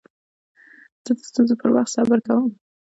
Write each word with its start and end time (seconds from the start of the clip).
زه 1.07 1.11
د 1.17 1.19
ستونزو 1.29 1.53
پر 1.61 1.69
وخت 1.75 1.91
صبر 1.95 2.19
کوم. 2.27 2.51